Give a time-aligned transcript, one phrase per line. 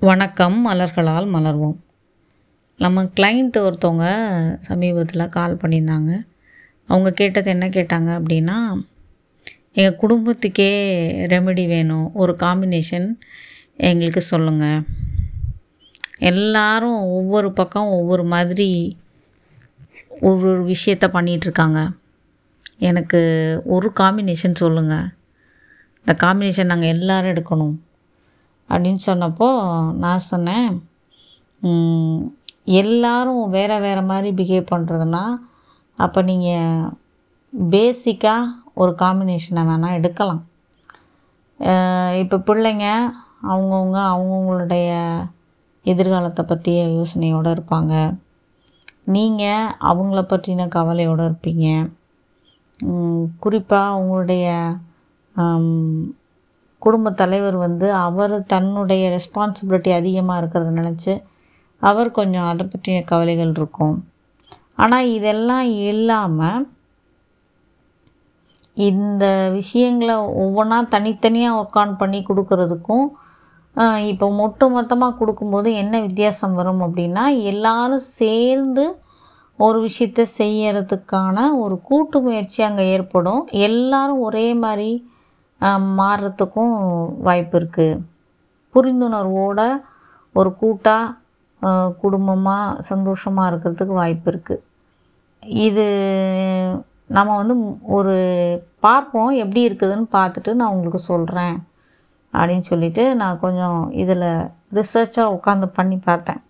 [0.00, 1.78] வணக்கம் மலர்களால் மலர்வோம்.
[2.78, 4.04] நம்ம கிளைண்ட்டு ஒருத்தவங்க
[4.60, 6.20] சமீபத்தில் கால் பண்ணியிருந்தாங்க.
[6.86, 8.82] அவங்க கேட்டது என்ன கேட்டாங்க அப்படின்னா
[9.72, 10.70] எங்கள் குடும்பத்துக்கே
[11.32, 12.14] ரெமெடி வேணும்.
[12.14, 13.14] ஒரு காம்பினேஷன்
[13.76, 14.82] எங்களுக்கு சொல்லுங்கள்
[16.18, 18.98] எல்லாரும் ஒவ்வொரு பக்கம் ஒவ்வொரு மாதிரி
[20.20, 21.90] ஒரு ஒரு விஷயத்த பண்ணிகிட்ருக்காங்க
[22.78, 23.22] எனக்கு
[23.64, 25.06] ஒரு காம்பினேஷன் சொல்லுங்கள்
[25.98, 27.76] இந்த காம்பினேஷன் நாங்கள் எல்லோரும் எடுக்கணும்.
[28.70, 29.48] அப்படின்னு சொன்னப்போ
[30.04, 30.68] நான் சொன்னேன்
[32.80, 35.24] எல்லாரும் வேறு வேறு மாதிரி பிஹேவ் பண்ணுறதுனா
[35.98, 36.90] அப்போ நீங்கள்
[37.52, 40.42] பேசிக்காக ஒரு காம்பினேஷனை வேணால் எடுக்கலாம்.
[42.22, 42.86] இப்போ பிள்ளைங்க
[43.50, 44.88] அவங்கவுங்க அவங்கவுங்களுடைய
[45.84, 47.94] எதிர்காலத்தை பற்றிய யோசனையோடு இருப்பாங்க.
[49.14, 51.66] நீங்கள் அவங்கள பற்றின கவலையோடு இருப்பீங்க.
[53.44, 54.46] குறிப்பாக உங்களுடைய
[56.82, 61.14] குடும்ப தலைவர் வந்து அவர் தன்னுடைய ரெஸ்பான்சிபிலிட்டி அதிகமாக இருக்கிறத நினச்சி
[61.82, 63.96] அவர் கொஞ்சம் அதை பற்றிய கவலைகள் இருக்கும்.
[64.82, 66.66] ஆனால் இதெல்லாம் இல்லாமல்
[68.88, 69.24] இந்த
[69.58, 73.06] விஷயங்களை ஒவ்வொன்றா தனித்தனியாக ஒர்க் ஆன் பண்ணி கொடுக்கறதுக்கும்
[74.10, 78.84] இப்போ மொட்டு மொத்தமாக கொடுக்கும்போது என்ன வித்தியாசம் வரும் அப்படின்னா எல்லாரும் சேர்ந்து
[79.58, 83.42] ஒரு விஷயத்த செய்யறதுக்கான ஒரு கூட்டு முயற்சி அங்கே ஏற்படும்.
[83.68, 84.90] எல்லாரும் ஒரே மாதிரி
[85.60, 86.74] ஆஹ், மாறுறதுக்கும்
[87.20, 88.00] வாய்ப்பு இருக்குது
[88.74, 89.60] புரிந்துணர்வோட
[90.34, 91.16] ஒரு கூட்டாக
[92.00, 94.64] குடும்பமாக சந்தோஷமாக இருக்கிறதுக்கு வாய்ப்பு இருக்குது
[95.64, 95.86] இது
[97.10, 97.54] நம்ம வந்து
[97.90, 98.14] ஒரு
[98.80, 101.56] பார்ப்போம் எப்படி இருக்குதுன்னு பார்த்துட்டு நான் உங்களுக்கு சொல்கிறேன்
[102.32, 104.26] அப்படின்னு சொல்லிட்டு நான் கொஞ்சம் இதில்
[104.72, 106.40] ரிசர்ச்சாக உட்காந்து பண்ணி பார்த்தேன்.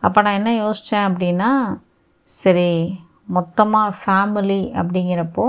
[0.00, 1.50] அப்போ நான் என்ன யோசித்தேன் அப்படின்னா
[2.28, 2.70] சரி
[3.28, 5.46] மொத்தமாக ஃபேமிலி அப்படிங்கிறப்போ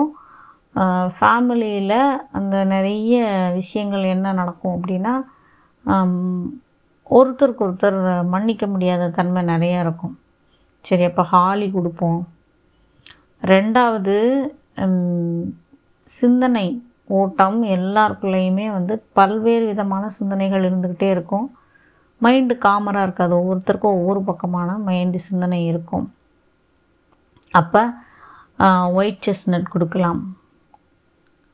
[1.16, 2.00] ஃபேமிலியில்
[2.38, 3.24] அந்த நிறைய
[3.60, 5.14] விஷயங்கள் என்ன நடக்கும் அப்படின்னா
[7.18, 7.98] ஒருத்தருக்கு ஒருத்தர்
[8.34, 10.16] மன்னிக்க முடியாத தன்மை நிறையா இருக்கும்.
[10.88, 12.22] சரி அப்போ ஹாலி கொடுப்போம்.
[13.52, 14.16] ரெண்டாவது
[16.18, 16.66] சிந்தனை
[17.20, 21.48] ஓட்டம் எல்லாருக்குள்ளேயுமே வந்து பல்வேறு விதமான சிந்தனைகள் இருந்துக்கிட்டே இருக்கும்.
[22.24, 23.34] மைண்டு காமராக இருக்காது.
[23.40, 26.06] ஒவ்வொருத்தருக்கும் ஒவ்வொரு பக்கமான மைண்டு சிந்தனை இருக்கும்.
[27.62, 27.84] அப்போ
[29.00, 30.22] ஒயிட் செஸ்னட் கொடுக்கலாம்.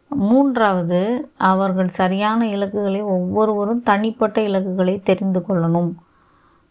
[0.09, 5.91] மூன்றாவது அவர்கள் சரியான இலக்குகளை ஒவ்வொருவரும் தனிப்பட்ட இலக்குகளை தெரிந்து கொள்ளணும்.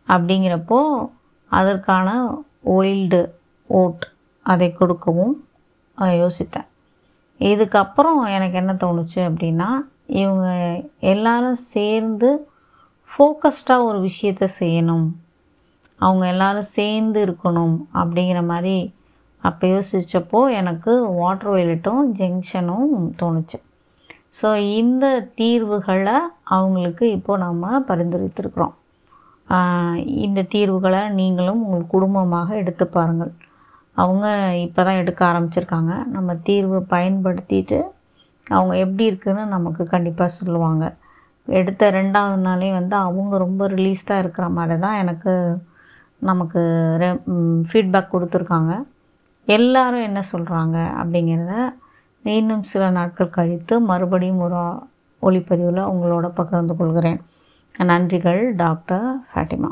[0.08, 1.10] அப்படிங்கிறப்போ
[1.46, 2.08] அதற்கான
[2.64, 3.30] ஒயில்டு
[3.68, 4.04] ஓட்
[4.42, 5.44] அதை கொடுக்கவும்
[5.98, 6.68] யோசித்தேன்.
[7.38, 9.68] இதுக்கப்புறம் எனக்கு என்ன தோணுச்சு அப்படின்னா
[10.06, 12.48] இவங்க எல்லாரும் சேர்ந்து
[13.10, 15.08] ஃபோக்கஸ்டாக ஒரு விஷயத்த செய்யணும்.
[15.98, 18.94] அவங்க எல்லாரும் சேர்ந்து இருக்கணும் அப்படிங்கிற மாதிரி
[19.42, 23.58] அப்போ யோசித்தப்போ எனக்கு வாட்டர் வயலட்டும் ஜங்ஷனும் தோணுச்சு.
[24.38, 24.48] ஸோ
[24.80, 25.04] இந்த
[25.40, 26.16] தீர்வுகளை
[26.56, 28.74] அவங்களுக்கு இப்போது நம்ம பரிந்துரைத்திருக்கிறோம்.
[30.26, 33.32] இந்த தீர்வுகளை நீங்களும் உங்கள் குடும்பமாக எடுத்து பாருங்கள்.
[33.96, 34.26] அவங்க
[34.64, 35.92] இப்போ தான் எடுக்க ஆரம்பிச்சிருக்காங்க.
[36.16, 37.78] நம்ம தீர்வு பயன்படுத்திட்டு
[38.56, 40.84] அவங்க எப்படி இருக்குன்னு நமக்கு கண்டிப்பாக சொல்லுவாங்க.
[41.48, 45.32] எடுத்த ரெண்டாவது நாளே வந்து அவங்க ரொம்ப ரிலீஸ்டாக இருக்கிற மாதிரி தான் எனக்கு
[46.30, 46.62] நமக்கு
[47.70, 48.72] ஃபீட்பேக் கொடுத்துருக்காங்க.
[49.48, 51.52] எல்லாரும் என்ன சொல்கிறாங்க அப்படிங்கிறத
[52.38, 54.58] இன்னும் சில நாட்கள் கழித்து மறுபடியும் ஒரு
[55.22, 57.20] ஒளிப்பதிவில் உங்களோட பகிர்ந்து கொள்கிறேன்.
[57.78, 59.70] நன்றிகள் டாக்டர் ஃபேட்டிமா